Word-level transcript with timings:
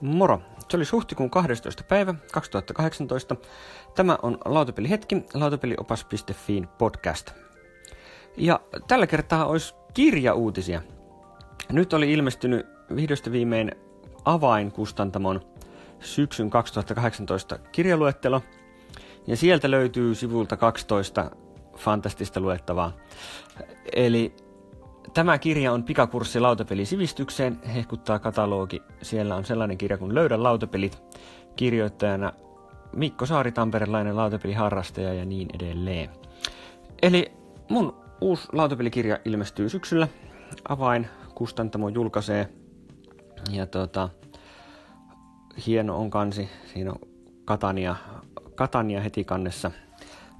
Moro! 0.00 0.40
Se 0.68 0.76
oli 0.76 0.84
huhtikuun 0.92 1.30
12. 1.30 1.84
päivä 1.84 2.14
2018. 2.32 3.36
Tämä 3.94 4.18
on 4.22 4.38
Lautapelihetki, 4.44 5.16
lautapeliopas.fiin 5.34 6.68
podcast. 6.78 7.30
Ja 8.36 8.60
tällä 8.88 9.06
kertaa 9.06 9.46
olisi 9.46 9.74
kirjauutisia. 9.94 10.82
Nyt 11.72 11.92
oli 11.92 12.12
ilmestynyt 12.12 12.66
vihdosta 12.96 13.32
viimein 13.32 13.72
avainkustantamon 14.24 15.40
syksyn 16.00 16.50
2018 16.50 17.58
kirjaluettelo. 17.72 18.42
Ja 19.26 19.36
sieltä 19.36 19.70
löytyy 19.70 20.14
sivulta 20.14 20.56
12 20.56 21.30
fantastista 21.76 22.40
luettavaa. 22.40 22.92
Eli 23.92 24.34
Tämä 25.14 25.38
kirja 25.38 25.72
on 25.72 25.84
pikakurssi 25.84 26.40
lautapelisivistykseen, 26.40 27.62
hehkuttaa 27.74 28.18
katalogi. 28.18 28.82
Siellä 29.02 29.36
on 29.36 29.44
sellainen 29.44 29.78
kirja 29.78 29.98
kuin 29.98 30.14
Löydä 30.14 30.42
lautapelit, 30.42 31.02
kirjoittajana 31.56 32.32
Mikko 32.92 33.26
Saari, 33.26 33.52
tamperelainen 33.52 34.16
lautapeliharrastaja 34.16 35.14
ja 35.14 35.24
niin 35.24 35.48
edelleen. 35.54 36.10
Eli 37.02 37.32
mun 37.68 37.96
uusi 38.20 38.48
lautapelikirja 38.52 39.18
ilmestyy 39.24 39.68
syksyllä. 39.68 40.08
Avain 40.68 41.06
Kustantamo 41.34 41.88
julkaisee. 41.88 42.48
Ja 43.50 43.66
tota, 43.66 44.08
hieno 45.66 45.96
on 45.96 46.10
kansi. 46.10 46.48
Siinä 46.72 46.90
on 46.90 46.98
Katania, 47.44 47.96
Katania 48.54 49.00
heti 49.00 49.24
kannessa. 49.24 49.70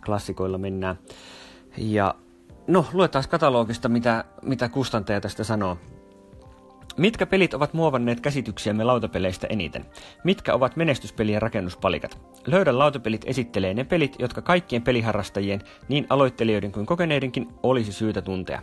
Klassikoilla 0.05 0.59
mennään. 0.59 0.99
Ja 1.77 2.15
No, 2.71 2.87
luetaan 2.93 3.25
katalogista, 3.29 3.89
mitä, 3.89 4.25
mitä 4.43 4.69
kustantaja 4.69 5.21
tästä 5.21 5.45
sanoo. 5.45 5.79
Mitkä 6.97 7.27
pelit 7.27 7.55
ovat 7.55 7.75
muovanneet 7.75 8.21
käsityksiämme 8.21 8.85
lautapeleistä 8.85 9.47
eniten? 9.51 9.87
Mitkä 10.25 10.55
ovat 10.55 10.77
menestyspelien 10.77 11.43
rakennuspalikat? 11.43 12.19
Löydä 12.47 12.79
lautapelit 12.79 13.25
esittelee 13.27 13.75
ne 13.75 13.85
pelit, 13.85 14.17
jotka 14.19 14.43
kaikkien 14.43 14.83
peliharrastajien, 14.83 15.61
niin 15.89 16.07
aloittelijoiden 16.11 16.73
kuin 16.73 16.87
kokeneidenkin, 16.87 17.49
olisi 17.63 17.93
syytä 17.93 18.23
tuntea. 18.23 18.63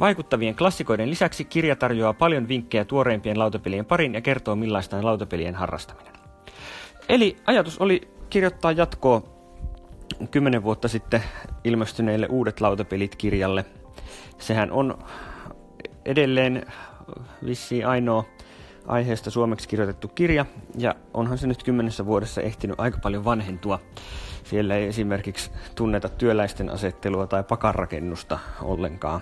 Vaikuttavien 0.00 0.56
klassikoiden 0.56 1.10
lisäksi 1.10 1.44
kirja 1.44 1.76
tarjoaa 1.76 2.12
paljon 2.12 2.48
vinkkejä 2.48 2.84
tuoreimpien 2.84 3.38
lautapelien 3.38 3.86
parin 3.86 4.14
ja 4.14 4.20
kertoo 4.20 4.56
millaista 4.56 4.96
on 4.96 5.04
lautapelien 5.04 5.54
harrastaminen. 5.54 6.12
Eli 7.08 7.36
ajatus 7.46 7.78
oli 7.78 8.08
kirjoittaa 8.30 8.72
jatkoa 8.72 9.35
kymmenen 10.30 10.62
vuotta 10.62 10.88
sitten 10.88 11.22
ilmestyneille 11.64 12.26
Uudet 12.30 12.60
lautapelit 12.60 13.16
kirjalle. 13.16 13.64
Sehän 14.38 14.72
on 14.72 14.98
edelleen 16.04 16.66
vissiin 17.46 17.86
ainoa 17.86 18.24
aiheesta 18.86 19.30
suomeksi 19.30 19.68
kirjoitettu 19.68 20.08
kirja, 20.08 20.46
ja 20.78 20.94
onhan 21.14 21.38
se 21.38 21.46
nyt 21.46 21.62
kymmenessä 21.62 22.06
vuodessa 22.06 22.40
ehtinyt 22.40 22.80
aika 22.80 22.98
paljon 23.02 23.24
vanhentua. 23.24 23.78
Siellä 24.44 24.74
ei 24.74 24.86
esimerkiksi 24.86 25.50
tunneta 25.74 26.08
työläisten 26.08 26.70
asettelua 26.70 27.26
tai 27.26 27.44
pakanrakennusta 27.44 28.38
ollenkaan, 28.62 29.20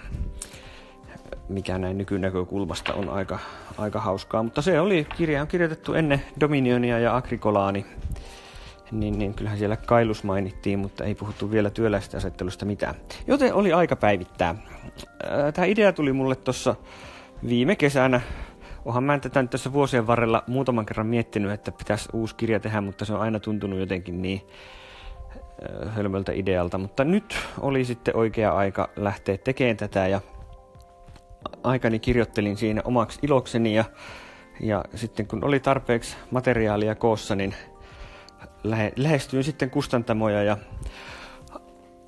mikä 1.49 1.79
näin 1.79 1.99
nykynäkökulmasta 1.99 2.95
on 2.95 3.09
aika, 3.09 3.39
aika 3.79 4.01
hauskaa. 4.01 4.43
Mutta 4.43 4.63
se 4.63 4.81
oli, 4.81 5.07
kirja 5.17 5.43
on 5.43 5.49
kirjoitettu 5.49 5.95
ennen 5.95 6.23
Dominionia 6.41 6.99
ja 6.99 7.17
Agricolaani 7.17 7.87
niin, 9.01 9.19
niin 9.19 9.35
kyllähän 9.35 9.59
siellä 9.59 9.77
kailus 9.77 10.25
mainittiin, 10.25 10.79
mutta 10.79 11.05
ei 11.05 11.15
puhuttu 11.15 11.51
vielä 11.51 11.71
työläisten 11.71 12.19
asettelusta 12.19 12.65
mitään. 12.65 12.95
Joten 13.27 13.55
oli 13.55 13.73
aika 13.73 13.97
päivittää. 13.97 14.55
Tämä 15.55 15.67
idea 15.67 15.93
tuli 15.93 16.13
mulle 16.13 16.37
tuossa 16.37 16.75
viime 17.49 17.77
kesänä. 17.77 18.21
Ohan 18.85 19.05
mä 19.05 19.19
tätä 19.19 19.43
nyt 19.43 19.51
tässä 19.51 19.73
vuosien 19.73 20.07
varrella 20.07 20.43
muutaman 20.47 20.87
kerran 20.87 21.07
miettinyt, 21.07 21.53
että 21.53 21.73
pitäisi 21.73 22.09
uusi 22.13 22.35
kirja 22.35 22.61
tehdä, 22.61 22.81
mutta 22.81 23.05
se 23.05 23.13
on 23.13 23.21
aina 23.21 23.41
tuntunut 23.41 23.79
jotenkin 23.79 24.23
niin 24.23 24.41
hölmöltä 25.87 26.33
idealta. 26.33 26.79
Mutta 26.79 27.05
nyt 27.05 27.37
oli 27.61 27.85
sitten 27.85 28.17
oikea 28.17 28.53
aika 28.53 28.89
lähteä 28.97 29.39
tekemään 29.39 29.77
tätä 29.77 30.09
ja 30.09 30.21
aikani 31.63 31.99
kirjoittelin 31.99 32.57
siinä 32.57 32.83
omaksi 32.85 33.19
ilokseni 33.23 33.75
ja, 33.75 33.85
ja 34.61 34.85
sitten 34.95 35.27
kun 35.27 35.45
oli 35.45 35.61
tarpeeksi 35.61 36.17
materiaalia 36.31 36.95
koossa, 36.95 37.35
niin 37.35 37.55
lähe, 38.65 38.93
lähestyin 38.97 39.45
sitten 39.45 39.71
kustantamoja 39.71 40.43
ja, 40.43 40.59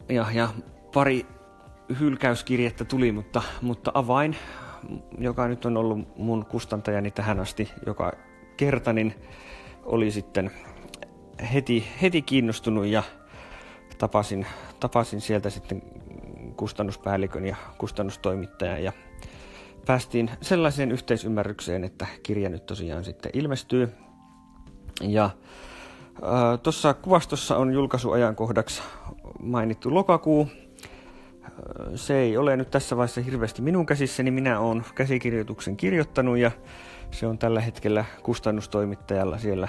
ja, 0.08 0.26
ja 0.34 0.48
pari 0.94 1.26
hylkäyskirjettä 2.00 2.84
tuli, 2.84 3.12
mutta, 3.12 3.42
mutta 3.62 3.90
avain, 3.94 4.36
joka 5.18 5.48
nyt 5.48 5.64
on 5.64 5.76
ollut 5.76 6.18
mun 6.18 6.46
kustantajani 6.46 7.10
tähän 7.10 7.40
asti 7.40 7.72
joka 7.86 8.12
kerta, 8.56 8.92
niin 8.92 9.14
oli 9.84 10.10
sitten 10.10 10.50
heti, 11.52 11.84
heti 12.02 12.22
kiinnostunut 12.22 12.86
ja 12.86 13.02
tapasin, 13.98 14.46
tapasin 14.80 15.20
sieltä 15.20 15.50
sitten 15.50 15.82
kustannuspäällikön 16.56 17.46
ja 17.46 17.56
kustannustoimittajan 17.78 18.84
ja 18.84 18.92
päästiin 19.86 20.30
sellaiseen 20.40 20.92
yhteisymmärrykseen, 20.92 21.84
että 21.84 22.06
kirja 22.22 22.48
nyt 22.48 22.66
tosiaan 22.66 23.04
sitten 23.04 23.30
ilmestyy. 23.34 23.92
Ja 25.00 25.30
Tuossa 26.62 26.94
kuvastossa 26.94 27.56
on 27.56 27.72
julkaisuajankohdaksi 27.72 28.82
mainittu 29.42 29.94
lokakuu. 29.94 30.48
Se 31.94 32.18
ei 32.18 32.36
ole 32.36 32.56
nyt 32.56 32.70
tässä 32.70 32.96
vaiheessa 32.96 33.20
hirveästi 33.20 33.62
minun 33.62 33.86
käsissäni. 33.86 34.30
Minä 34.30 34.60
olen 34.60 34.84
käsikirjoituksen 34.94 35.76
kirjoittanut 35.76 36.38
ja 36.38 36.50
se 37.10 37.26
on 37.26 37.38
tällä 37.38 37.60
hetkellä 37.60 38.04
kustannustoimittajalla 38.22 39.38
siellä 39.38 39.68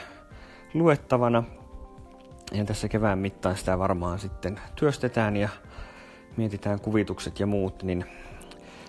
luettavana. 0.74 1.44
Ja 2.52 2.66
tässä 2.66 2.88
kevään 2.88 3.20
mittaan 3.20 3.58
sitä 3.58 3.80
varmaan 3.80 4.20
sitten 4.20 4.60
työstetään 4.76 5.38
ja 5.38 5.50
mietitään 6.38 6.80
kuvitukset 6.80 7.40
ja 7.40 7.48
muut, 7.48 7.84
niin 7.84 8.06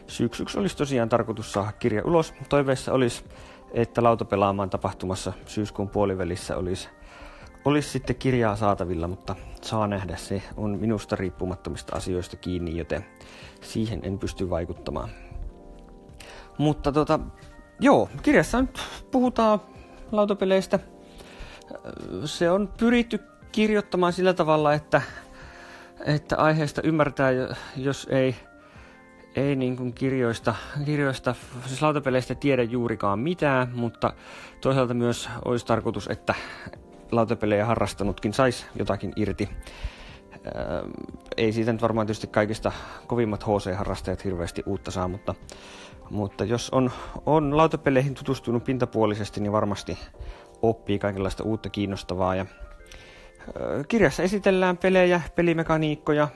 syksyksi 0.06 0.58
olisi 0.58 0.76
tosiaan 0.76 1.08
tarkoitus 1.08 1.52
saada 1.52 1.72
kirja 1.72 2.02
ulos. 2.04 2.34
Toiveessa 2.48 2.92
olisi, 2.92 3.24
että 3.72 4.02
lautapelaamaan 4.02 4.70
tapahtumassa 4.70 5.32
syyskuun 5.47 5.88
puolivälissä 5.88 6.56
olisi 6.56 6.88
olisi 7.64 7.88
sitten 7.88 8.16
kirjaa 8.16 8.56
saatavilla, 8.56 9.08
mutta 9.08 9.36
saa 9.62 9.86
nähdä, 9.86 10.16
se 10.16 10.42
on 10.56 10.78
minusta 10.78 11.16
riippumattomista 11.16 11.96
asioista 11.96 12.36
kiinni, 12.36 12.76
joten 12.76 13.04
siihen 13.60 14.00
en 14.02 14.19
pysty 14.19 14.50
vaikuttamaan. 14.50 15.08
Mutta 16.58 16.92
tota, 16.92 17.20
joo, 17.80 18.08
kirjassa 18.22 18.60
nyt 18.60 18.80
puhutaan 19.10 19.60
lautapeleistä. 20.12 20.78
Se 22.24 22.50
on 22.50 22.68
pyritty 22.78 23.20
kirjoittamaan 23.52 24.12
sillä 24.12 24.34
tavalla, 24.34 24.74
että, 24.74 25.02
että 26.04 26.36
aiheesta 26.36 26.82
ymmärtää, 26.82 27.30
jos 27.76 28.06
ei, 28.10 28.36
ei 29.36 29.56
niin 29.56 29.76
kuin 29.76 29.92
kirjoista, 29.92 30.54
kirjoista, 30.84 31.34
siis 31.66 31.82
lautapeleistä 31.82 32.34
tiedä 32.34 32.62
juurikaan 32.62 33.18
mitään, 33.18 33.70
mutta 33.74 34.12
toisaalta 34.60 34.94
myös 34.94 35.28
olisi 35.44 35.66
tarkoitus, 35.66 36.08
että, 36.10 36.34
lautapelejä 37.10 37.66
harrastanutkin 37.66 38.32
saisi 38.32 38.66
jotakin 38.74 39.12
irti. 39.16 39.48
Ää, 40.54 40.82
ei 41.36 41.52
siitä 41.52 41.72
nyt 41.72 41.82
varmaan 41.82 42.06
tietysti 42.06 42.26
kaikista 42.26 42.72
kovimmat 43.06 43.44
HC-harrastajat 43.44 44.24
hirveästi 44.24 44.62
uutta 44.66 44.91
saa, 44.91 45.08
mutta, 45.08 45.34
mutta 46.10 46.44
jos 46.44 46.70
on, 46.70 46.91
on 47.26 47.56
lautapeleihin 47.56 48.14
tutustunut 48.14 48.64
pintapuolisesti, 48.64 49.41
niin 49.41 49.52
varmasti 49.52 49.98
oppii 50.62 50.98
kaikenlaista 50.98 51.42
uutta 51.42 51.70
kiinnostavaa. 51.70 52.34
Ja, 52.34 52.47
ää, 53.60 53.84
kirjassa 53.88 54.22
esitellään 54.22 54.76
pelejä, 54.76 55.20
pelimekaniikkoja, 55.36 56.28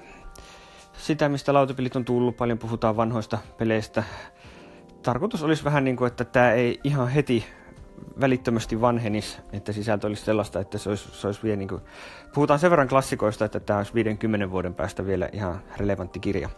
sitä 0.93 1.29
mistä 1.29 1.55
lautapelit 1.55 1.97
on 1.97 2.05
tullut, 2.05 2.37
paljon 2.37 2.59
puhutaan 2.59 2.97
vanhoista 2.97 3.39
peleistä. 3.59 4.03
Tarkoitus 5.03 5.43
olisi 5.43 5.65
vähän 5.65 5.85
niin 5.85 5.97
kuin, 5.97 6.07
että 6.07 6.25
tämä 6.25 6.53
ei 6.53 6.81
ihan 6.85 7.09
heti 7.09 7.45
välittömästi 8.21 8.81
vanhenis, 8.81 9.39
että 9.53 9.73
sisältö 9.73 10.07
olisi 10.07 10.25
sellaista, 10.25 10.61
että 10.61 10.79
se 10.79 10.89
olisi, 10.89 11.09
se 11.13 11.27
olisi 11.27 11.43
vielä 11.43 11.57
niin 11.57 11.69
kuin, 11.69 11.83
puhutaan 12.35 12.59
sen 12.59 12.71
verran 12.71 12.89
klassikoista, 12.89 13.45
että 13.45 13.61
tämä 13.61 13.79
olisi 13.79 13.95
50 13.95 14.51
vuoden 14.51 14.75
päästä 14.75 15.07
vielä 15.07 15.29
ihan 15.33 15.63
relevantti 15.77 16.21
kirja. 16.21 16.49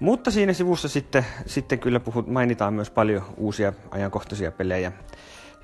Mutta 0.00 0.30
siinä 0.30 0.52
sivussa 0.52 0.88
sitten, 0.88 1.26
sitten 1.46 1.78
kyllä 1.78 2.00
puhut, 2.00 2.26
mainitaan 2.26 2.74
myös 2.74 2.90
paljon 2.90 3.22
uusia 3.36 3.72
ajankohtaisia 3.90 4.52
pelejä, 4.52 4.92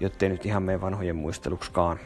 jottei 0.00 0.28
nyt 0.28 0.46
ihan 0.46 0.62
meidän 0.62 0.80
vanhojen 0.80 1.16
muisteluksikaan. 1.16 1.98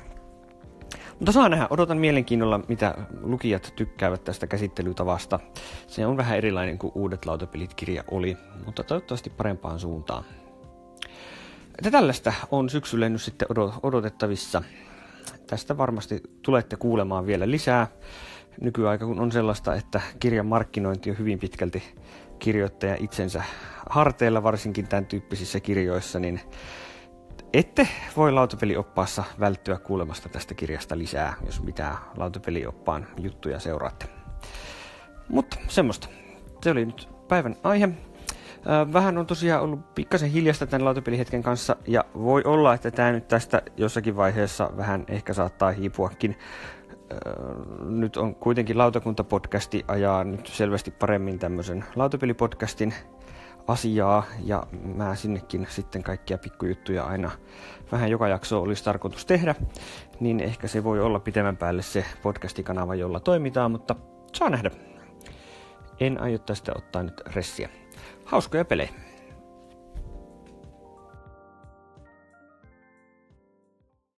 Mutta 1.18 1.32
saa 1.32 1.48
nähdä, 1.48 1.66
odotan 1.70 1.98
mielenkiinnolla, 1.98 2.60
mitä 2.68 2.94
lukijat 3.20 3.72
tykkäävät 3.76 4.24
tästä 4.24 4.46
käsittelytavasta. 4.46 5.40
Se 5.86 6.06
on 6.06 6.16
vähän 6.16 6.38
erilainen 6.38 6.78
kuin 6.78 6.92
uudet 6.94 7.26
lautapelit 7.26 7.74
kirja 7.74 8.04
oli, 8.10 8.36
mutta 8.66 8.84
toivottavasti 8.84 9.30
parempaan 9.30 9.78
suuntaan. 9.78 10.24
Että 11.78 11.90
tällaista 11.90 12.32
on 12.50 12.70
syksyllä 12.70 13.08
nyt 13.08 13.22
sitten 13.22 13.48
odotettavissa. 13.82 14.62
Tästä 15.46 15.76
varmasti 15.76 16.22
tulette 16.42 16.76
kuulemaan 16.76 17.26
vielä 17.26 17.50
lisää. 17.50 17.86
Nykyaika 18.60 19.06
kun 19.06 19.20
on 19.20 19.32
sellaista, 19.32 19.74
että 19.74 20.00
kirjan 20.20 20.46
markkinointi 20.46 21.10
on 21.10 21.18
hyvin 21.18 21.38
pitkälti 21.38 21.94
kirjoittaja 22.38 22.96
itsensä 23.00 23.42
harteilla, 23.90 24.42
varsinkin 24.42 24.88
tämän 24.88 25.06
tyyppisissä 25.06 25.60
kirjoissa, 25.60 26.18
niin 26.18 26.40
ette 27.52 27.88
voi 28.16 28.32
lautapelioppaassa 28.32 29.24
välttyä 29.40 29.78
kuulemasta 29.78 30.28
tästä 30.28 30.54
kirjasta 30.54 30.98
lisää, 30.98 31.34
jos 31.46 31.62
mitä 31.62 31.96
lautapelioppaan 32.16 33.06
juttuja 33.16 33.60
seuraatte. 33.60 34.06
Mutta 35.28 35.56
semmoista. 35.68 36.08
Se 36.62 36.70
oli 36.70 36.84
nyt 36.84 37.08
päivän 37.28 37.56
aihe. 37.62 37.88
Vähän 38.92 39.18
on 39.18 39.26
tosiaan 39.26 39.62
ollut 39.62 39.94
pikkasen 39.94 40.30
hiljasta 40.30 40.66
tämän 40.66 40.84
lautapelihetken 40.84 41.42
kanssa, 41.42 41.76
ja 41.86 42.04
voi 42.14 42.42
olla, 42.44 42.74
että 42.74 42.90
tämä 42.90 43.12
nyt 43.12 43.28
tästä 43.28 43.62
jossakin 43.76 44.16
vaiheessa 44.16 44.70
vähän 44.76 45.04
ehkä 45.08 45.32
saattaa 45.32 45.70
hiipuakin. 45.70 46.38
Nyt 47.84 48.16
on 48.16 48.34
kuitenkin 48.34 48.78
lautakuntapodcasti 48.78 49.84
ajaa 49.88 50.24
nyt 50.24 50.46
selvästi 50.46 50.90
paremmin 50.90 51.38
tämmöisen 51.38 51.84
lautapelipodcastin 51.96 52.94
asiaa, 53.68 54.24
ja 54.44 54.62
mä 54.96 55.14
sinnekin 55.14 55.66
sitten 55.70 56.02
kaikkia 56.02 56.38
pikkujuttuja 56.38 57.04
aina 57.04 57.30
vähän 57.92 58.10
joka 58.10 58.28
jakso 58.28 58.62
olisi 58.62 58.84
tarkoitus 58.84 59.26
tehdä, 59.26 59.54
niin 60.20 60.40
ehkä 60.40 60.68
se 60.68 60.84
voi 60.84 61.00
olla 61.00 61.20
pitemmän 61.20 61.56
päälle 61.56 61.82
se 61.82 62.04
podcastikanava, 62.22 62.94
jolla 62.94 63.20
toimitaan, 63.20 63.70
mutta 63.70 63.94
saa 64.32 64.50
nähdä. 64.50 64.70
En 66.00 66.20
aio 66.20 66.38
tästä 66.38 66.72
ottaa 66.76 67.02
nyt 67.02 67.20
ressiä. 67.26 67.68
Hauskoja 68.28 68.64
pelejä. 68.64 69.07